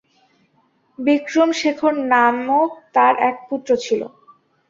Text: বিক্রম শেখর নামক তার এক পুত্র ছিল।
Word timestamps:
বিক্রম 0.99 1.49
শেখর 1.59 1.93
নামক 2.11 2.69
তার 2.95 3.13
এক 3.29 3.35
পুত্র 3.47 3.69
ছিল। 3.85 4.01